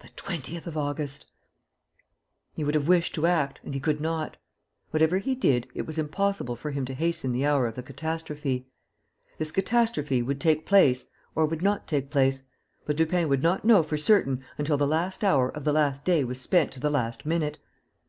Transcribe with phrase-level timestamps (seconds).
[0.00, 1.30] The 20th of August!....
[2.54, 4.36] He would have wished to act and he could not.
[4.90, 8.66] Whatever he did, it was impossible for him to hasten the hour of the catastrophe.
[9.38, 11.06] This catastrophe would take place
[11.36, 12.42] or would not take place;
[12.84, 16.24] but Lupin would not know for certain until the last hour of the last day
[16.24, 17.58] was spent to the last minute.